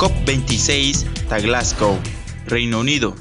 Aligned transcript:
COP26 0.00 1.28
ta 1.28 1.40
Glasgow, 1.40 1.98
Reino 2.46 2.80
Unido. 2.80 3.14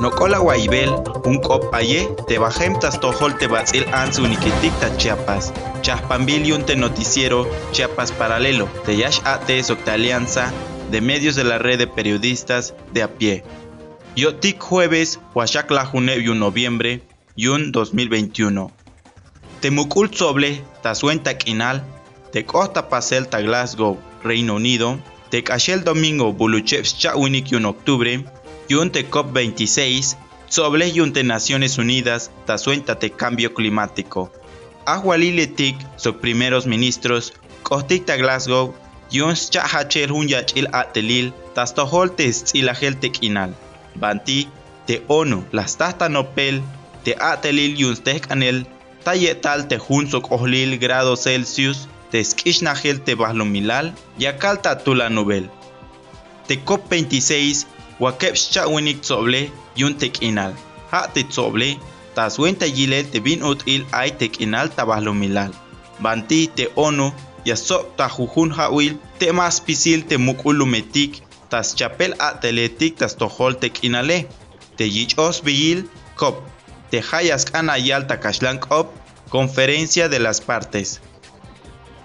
Nokola 0.00 0.40
Waibel, 0.40 0.94
un 1.24 1.40
cop 1.40 1.74
aye, 1.74 2.08
te 2.28 2.38
bajem 2.38 2.78
tas 2.78 3.00
tojol 3.02 3.34
te 3.34 3.48
batzil 3.50 3.82
anzu 3.98 4.28
nikitik 4.30 4.78
ta 4.78 4.92
Chiapas. 4.96 5.50
Chapambil 5.82 6.46
te 6.64 6.76
noticiero 6.76 7.50
Chiapas 7.72 8.12
Paralelo, 8.12 8.68
te 8.86 8.94
yash 8.94 9.18
ate 9.24 9.60
socta 9.64 9.94
alianza 9.94 10.52
de 10.92 11.00
medios 11.00 11.34
de 11.34 11.42
la 11.42 11.58
red 11.58 11.80
de 11.80 11.88
periodistas 11.88 12.74
de 12.92 13.02
a 13.02 13.08
pie. 13.08 13.42
Yotik 14.14 14.60
jueves, 14.60 15.18
Huachac 15.34 15.72
la 15.72 15.90
un 15.94 16.06
noviembre, 16.38 17.02
yun 17.34 17.72
2021. 17.72 18.70
Temukul 19.60 20.14
soble, 20.14 20.62
ta 20.80 20.94
suenta 20.94 21.36
quinal, 21.36 21.82
te 22.30 22.44
costa 22.44 22.88
pasel 22.88 23.26
ta 23.26 23.40
Glasgow, 23.40 23.98
Reino 24.22 24.54
Unido, 24.54 24.98
te 25.30 25.42
cachel 25.44 25.84
domingo 25.84 26.32
Buluchevs 26.32 26.98
Chawinik 26.98 27.50
yun 27.50 27.66
octubre, 27.66 28.24
Yunte 28.68 29.08
COP26, 29.08 30.16
sobre 30.48 30.90
Yunte 30.92 31.24
Naciones 31.24 31.78
Unidas, 31.78 32.30
te 32.98 33.10
Cambio 33.10 33.54
Climático. 33.54 34.32
Ahualiletik, 34.86 35.76
sus 35.96 36.16
primeros 36.16 36.66
ministros, 36.66 37.34
Kostikta 37.62 38.16
Glasgow, 38.16 38.74
Yuns 39.10 39.50
Chahachel 39.50 40.10
Hunyachil 40.10 40.68
Atelil, 40.72 41.32
Tastoholtes 41.54 42.44
Tzilahel 42.44 42.98
Inal. 43.20 43.54
Banti, 43.94 44.48
te 44.86 45.02
ONU, 45.08 45.44
las 45.52 45.76
Tasta 45.76 46.08
Nopel, 46.08 46.62
te 47.04 47.16
Atelil 47.20 47.76
Yuns 47.76 48.02
Tekanel, 48.02 48.66
Tayetal 49.04 49.68
te 49.68 49.78
Hunsok 49.78 50.30
Ohlil 50.32 50.78
grado 50.78 51.16
Celsius, 51.16 51.88
te 52.10 52.24
Skishnahel 52.24 53.00
te 53.00 53.14
Bahlumilal, 53.14 53.94
Yakalta 54.18 54.78
Tula 54.82 55.08
Nobel. 55.08 55.50
Te 56.46 56.56
COP26, 56.64 57.66
wakep 58.00 58.34
winik 58.68 59.00
tsoble 59.02 59.50
yun 59.76 59.96
inal. 60.20 60.54
Ha 60.90 61.08
te 61.12 61.24
tsoble, 61.24 61.76
ta 62.14 62.30
suenta 62.30 62.66
yile 62.66 63.04
te 63.04 63.20
bin 63.20 63.42
util 63.42 63.84
ay 63.92 64.12
inal 64.38 64.70
tabahlo 64.70 65.12
milal. 65.12 65.52
Banti 66.00 66.48
te 66.48 66.68
ono, 66.74 67.12
ya 67.44 67.56
sok 67.56 67.96
ta 67.96 68.08
jujun 68.08 68.50
hawil, 68.52 68.98
te 69.18 69.32
mas 69.32 69.60
pisil 69.60 70.06
te 70.06 70.16
mukulumetik, 70.16 71.22
tas 71.50 71.74
chapel 71.74 72.14
atletik 72.18 72.96
tas 72.96 73.16
tohol 73.16 73.56
inale. 73.82 74.26
Te 74.76 74.84
yichos 74.84 75.42
biyil, 75.42 75.88
kop. 76.16 76.36
Te 76.90 77.02
hayas 77.02 77.44
kanayal 77.44 78.06
ta 78.06 78.20
kashlan 78.20 78.58
kop, 78.58 78.88
conferencia 79.28 80.08
de 80.08 80.18
las 80.18 80.40
partes. 80.40 81.00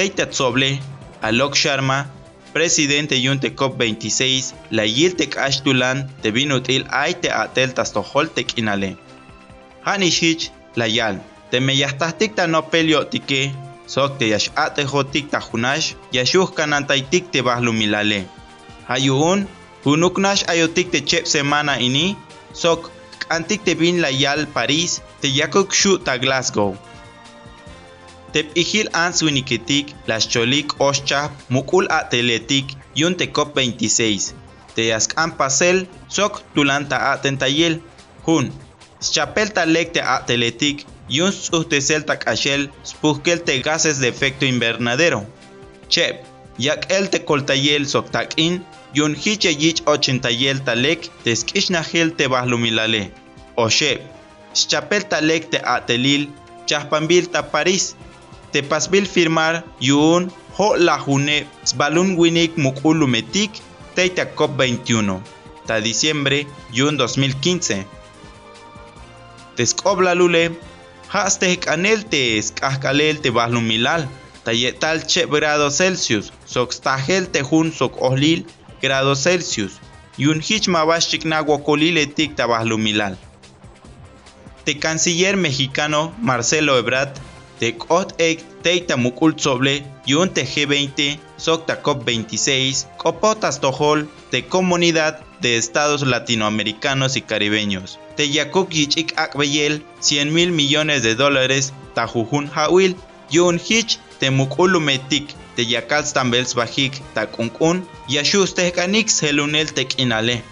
Teita 0.00 0.24
tsoble, 0.30 0.80
Alok 1.20 1.54
Sharma, 1.54 2.06
presidente 2.54 3.16
yunte 3.20 3.48
COP26 3.54 4.54
la 4.70 4.86
yiltek 4.88 5.36
ashtulan 5.36 6.08
te 6.22 6.32
binutil 6.32 6.86
aite 6.88 7.28
atel 7.28 7.74
tastoholtek 7.76 8.56
inale. 8.56 8.96
Hanishich 9.84 10.48
la 10.80 10.88
yal, 10.88 11.20
te 11.50 11.60
meyastahtik 11.60 12.32
ta 12.34 12.46
no 12.46 12.62
tike, 13.10 13.52
sok 13.86 14.16
te 14.18 14.28
yash 14.32 14.48
ate 14.56 14.86
jotik 14.88 15.28
ta 15.30 15.38
hunash, 15.38 15.92
yashuh 16.12 16.48
kanantaitik 16.56 17.30
te 17.30 17.42
bahlumilale. 17.42 18.24
Hayuun, 18.88 19.46
hunuknash 19.84 20.48
ayotik 20.48 20.90
te 20.90 21.04
chep 21.04 21.26
semana 21.26 21.76
ini, 21.78 22.16
sok 22.54 22.90
antik 23.28 23.64
te 23.64 23.74
bin 23.74 24.00
la 24.00 24.08
yal 24.08 24.46
Paris, 24.46 25.02
te 25.20 25.28
yakuk 25.28 25.74
shu 25.74 25.98
ta 25.98 26.16
Glasgow. 26.16 26.72
Tep 28.32 28.54
ihil 28.54 28.88
ans 28.94 29.22
winiketik, 29.26 29.90
las 30.06 30.28
cholik 30.30 30.76
oschap, 30.78 31.34
mukul 31.48 31.88
ateletik, 31.90 32.76
yun 32.94 33.16
te 33.18 33.26
cop 33.26 33.56
26. 33.56 34.34
Te 34.74 34.92
askan 34.94 35.34
pasel, 35.38 35.88
sok 36.08 36.42
tulanta 36.54 37.10
atentayel. 37.10 37.80
Hun, 38.26 38.52
schapel 39.02 39.50
talek 39.56 39.90
te 39.96 40.02
ateletik, 40.16 40.86
yun 41.10 41.34
suhtesel 41.34 42.06
takashel, 42.06 42.68
spuhkel 42.86 43.42
te 43.42 43.58
gases 43.66 43.98
de 43.98 44.08
efecto 44.14 44.46
invernadero. 44.46 45.24
Chep, 45.88 46.22
yak 46.58 46.86
el 46.94 47.10
te 47.10 47.24
koltayel 47.26 47.88
sok 47.90 48.12
takin, 48.14 48.62
yun 48.94 49.16
hiche 49.18 49.50
yich 49.50 49.82
ochentayel 49.90 50.62
talek, 50.62 51.10
te 51.24 51.34
skishnahel 51.34 52.14
te 52.14 52.30
bahlumilale. 52.30 53.08
O 53.56 53.66
shep, 53.68 54.06
schapel 54.54 55.02
talek 55.10 55.50
te 55.50 55.58
atelil, 55.58 56.28
chahpambil 56.70 57.26
ta 57.34 57.42
Paris, 58.50 58.52
te 58.52 58.62
pasbil 58.62 59.06
firmar 59.06 59.64
yun 59.80 60.30
ho 60.56 60.76
la 60.76 60.98
june 60.98 61.46
sbalun 61.64 62.16
winik 62.18 62.56
mukulumetik 62.56 63.50
teita 63.94 64.26
cop 64.34 64.56
21 64.58 65.20
ta 65.66 65.80
diciembre 65.80 66.46
yun 66.72 66.96
2015 66.96 67.84
Tescobla 69.56 70.14
lule 70.14 70.50
haste 71.08 71.56
kanel 71.60 72.04
te 72.04 72.42
skahkalel 72.42 73.20
te 73.20 73.30
bahlumilal 73.30 74.08
ta 74.44 74.52
yetal 74.52 75.06
che 75.06 75.26
grado 75.26 75.70
Celsius 75.70 76.32
sok 76.46 76.72
stahel 76.72 77.30
te 77.30 77.42
jun 77.42 77.72
sok 77.72 78.02
ohlil 78.02 78.44
grado 78.82 79.14
Celsius 79.14 79.78
yun 80.18 80.40
hich 80.40 80.68
mabashik 80.68 81.24
naguacolile 81.24 82.06
tik 82.06 82.36
ta 82.36 82.46
bahlumilal 82.46 83.16
Te 84.64 84.74
canciller 84.78 85.36
mexicano 85.36 86.12
Marcelo 86.20 86.76
Ebrard 86.78 87.29
de 87.60 87.76
Ot 87.88 88.14
Ek 88.18 88.42
Teita 88.62 88.96
Mukul 88.96 89.38
Soble 89.38 89.84
Yun 90.06 90.30
G20 90.30 91.18
Sokta 91.36 91.82
COP 91.82 92.04
26 92.04 92.88
Copotas 92.96 93.60
Tohol 93.60 94.08
de 94.32 94.46
Comunidad 94.46 95.20
de 95.40 95.56
Estados 95.56 96.02
Latinoamericanos 96.02 97.16
y 97.16 97.22
Caribeños. 97.22 97.98
Te 98.16 98.28
Yakuk 98.28 98.70
Yichik 98.70 99.18
Akbeyel 99.18 99.84
100 100.00 100.32
mil 100.32 100.52
millones 100.52 101.02
de 101.02 101.14
dólares 101.14 101.72
Tajujun 101.94 102.50
Hawil 102.52 102.96
Yun 103.30 103.60
Hich 103.60 103.98
Te 104.18 104.30
Mukulumetik 104.30 105.34
Te 105.54 105.66
Yakal 105.66 106.04
Stambels 106.04 106.54
Bajik 106.54 107.00
Takunkun 107.14 107.86
Yashus 108.08 108.54
Tekanix 108.54 109.22
Helunel 109.22 109.72
Tekinale. 109.72 110.42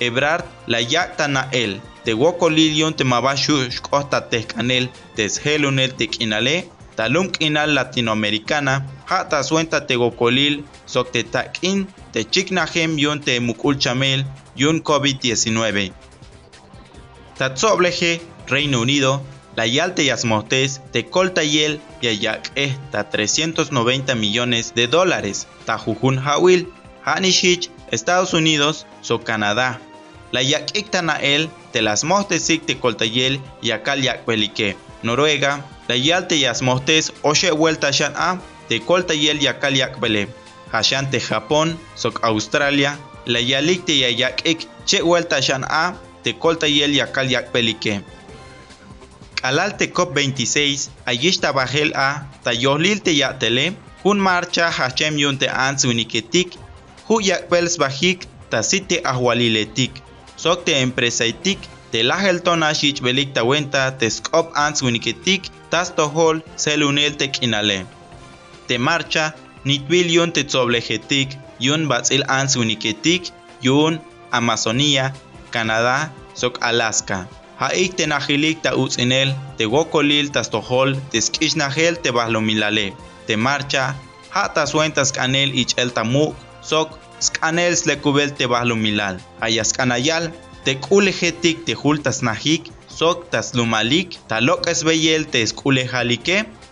Ebrard 0.00 0.44
Yaktanael 2.02 2.04
te 2.04 2.14
wokolilion 2.14 2.94
te 2.94 3.04
mabashu 3.04 3.70
shkosta 3.70 4.20
tehkanel 4.20 4.88
teshelunel 5.16 5.92
tekinale 5.96 6.64
talum 6.96 7.30
inal 7.40 7.74
latinoamericana 7.74 8.82
hata 9.06 9.42
suenta 9.42 9.86
te 9.86 9.96
gokolil 9.96 10.64
sok 10.86 11.12
te 11.12 11.22
takin 11.22 11.86
te 12.12 12.24
chiknahem 12.24 12.98
yon 12.98 13.20
te 13.20 13.40
mukul 13.40 13.78
chamel 13.78 14.24
yon 14.56 14.82
COVID-19. 14.82 15.92
Tatsobleje, 17.38 18.20
Reino 18.48 18.80
Unido, 18.80 19.22
la 19.56 19.66
yalte 19.66 20.04
yasmotes 20.04 20.80
te 20.92 21.02
coltayel 21.04 21.80
yayak 22.02 22.50
esta 22.54 23.04
390 23.10 24.14
millones 24.14 24.74
de 24.74 24.86
dólares. 24.86 25.46
Tajujun 25.64 26.18
Hawil, 26.18 26.66
Hanishich, 27.04 27.70
Estados 27.90 28.34
Unidos, 28.34 28.86
so 29.00 29.18
Canadá. 29.18 29.80
La 30.32 30.40
yak 30.42 30.72
el 31.20 31.50
te 31.72 31.82
las 31.82 32.04
mostes 32.04 32.46
te 32.46 32.78
coltayel 32.78 33.38
y 33.60 33.70
akal 33.70 34.02
yak 34.02 34.24
pelike. 34.24 34.76
Noruega, 35.02 35.64
la 35.88 35.96
yal 35.96 36.26
te 36.26 36.38
yas 36.38 36.62
mostes 36.62 37.12
oche 37.22 37.50
vuelta 37.50 37.92
shan 37.92 38.14
a 38.16 38.40
te 38.68 38.80
coltayel 38.80 39.42
y 39.42 39.46
akal 39.46 39.76
yak 39.76 40.00
bele. 40.00 40.28
Hashan 40.72 41.10
te 41.10 41.20
Japón, 41.20 41.78
sok 41.96 42.24
Australia, 42.24 42.98
la 43.26 43.40
yalik 43.40 43.84
te 43.84 43.98
yak 43.98 44.46
ik 44.46 44.66
che 44.86 45.02
vuelta 45.02 45.42
shan 45.42 45.64
a 45.68 45.94
te 46.22 46.38
coltayel 46.38 46.94
y 46.94 47.00
akal 47.00 47.28
yak 47.28 47.52
pelike. 47.52 48.02
Alal 49.42 49.76
te 49.76 49.90
COP 49.90 50.14
26, 50.14 50.90
ayishta 51.04 51.52
bajel 51.52 51.92
a, 51.94 52.30
ta 52.42 52.52
yohlil 52.54 53.02
te 53.02 53.12
tele, 53.38 53.74
un 54.04 54.18
marcha 54.18 54.70
Hashem 54.70 55.18
yun 55.18 55.36
te 55.36 55.48
ans 55.48 55.84
uniketik, 55.84 56.56
hu 57.08 57.20
yak 57.20 57.48
pels 57.50 57.76
bajik, 57.76 58.26
ta 58.48 58.62
site 58.62 59.02
ahwaliletik 60.42 60.64
sok 60.64 60.64
te 60.64 60.72
empresa 60.82 61.24
itik 61.24 61.58
te 61.92 62.02
lahel 62.02 62.40
tona 62.42 62.74
shich 62.74 63.02
belik 63.02 63.34
ta 63.34 63.42
wenta 63.44 63.90
te 63.98 64.08
skop 64.10 64.50
ans 64.54 64.82
winiketik 64.82 65.42
tas 65.70 65.94
tohol 65.94 66.42
selunel 66.56 67.16
tek 67.16 67.42
inale. 67.42 67.86
Te 68.66 68.78
marcha 68.78 69.34
nitwil 69.64 70.10
yun 70.10 70.32
te 70.32 70.42
tzoblejetik 70.44 71.28
yun 71.60 71.86
batzil 71.88 72.24
ans 72.28 72.56
winiketik 72.56 73.30
yun 73.62 74.00
Amazonia, 74.32 75.12
Canadá, 75.50 76.10
sok 76.34 76.58
Alaska. 76.60 77.28
Haik 77.60 77.96
te 77.96 78.06
najilik 78.06 78.62
ta 78.62 78.72
utzinel 78.74 79.34
te 79.58 79.64
gokolil 79.64 80.30
tas 80.32 80.48
tohol 80.50 80.96
te 81.10 81.20
skishnahel 81.20 81.94
te 82.02 82.10
bahlomilale. 82.10 82.92
Te 83.26 83.36
marcha 83.36 83.94
ha 84.34 84.44
tas 84.54 84.74
wentas 84.74 85.12
kanel 85.12 85.50
ich 85.54 85.76
el 85.76 85.92
tamuk 85.92 86.34
sok 86.62 86.88
skanel 87.22 87.76
slekubel 87.76 88.30
te 88.38 88.46
milal. 88.84 89.16
Ayas 89.40 89.72
kanayal, 89.72 90.30
te 90.64 90.74
kulejetik 90.74 91.64
te 91.66 91.74
hultas 91.74 92.22
nahik, 92.22 92.70
sok 92.88 93.30
tas 93.30 93.54
lumalik, 93.54 94.18
talok 94.28 94.66
esbeyel 94.66 95.24
te 95.24 95.46
skule 95.46 95.84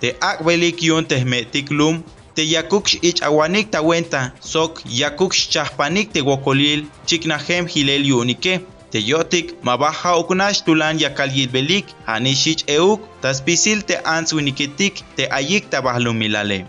te 0.01 0.17
akbelik 0.21 0.83
yun 0.83 1.05
te 1.05 1.25
metik 1.25 1.71
lum, 1.71 2.03
te 2.35 2.43
yakukx 2.43 2.99
ich 3.03 3.23
awanik 3.23 3.71
ta 3.71 3.83
wenta 3.83 4.33
sok 4.41 4.81
yakukx 4.87 5.49
chahpanik 5.53 6.13
te 6.13 6.21
wokolil 6.21 6.87
chiknahem 7.07 7.67
hilel 7.67 8.05
yunike 8.07 8.61
te 8.91 8.99
yotik 9.11 9.55
mabaja 9.63 10.15
okunash 10.21 10.63
tulan 10.65 10.99
yakal 10.99 11.31
yilbelik 11.37 11.87
hanishich 12.07 12.65
euk 12.67 13.01
taspisil 13.23 13.83
te 13.89 13.97
ans 14.05 14.33
winiketik 14.33 15.03
te 15.17 15.29
ayik 15.39 15.71
tabahlumilale 15.71 16.65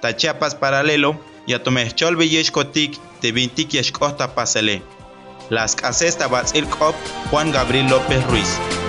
ta 0.00 0.12
Chiapas 0.12 0.54
paralelo 0.54 1.14
yatomehchol 1.46 2.16
kotik 2.52 2.98
te 3.20 3.32
vintik 3.32 3.74
yashkota 3.74 4.34
pasele 4.34 4.82
las 5.50 5.74
cases 5.76 6.16
tabatzil 6.18 6.66
Juan 7.30 7.52
Gabriel 7.52 7.88
López 7.88 8.24
Ruiz 8.26 8.83